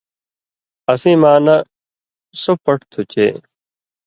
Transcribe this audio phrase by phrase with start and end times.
[0.91, 1.55] اسیں معنہ
[2.41, 3.27] سو پَٹ تُھُو چے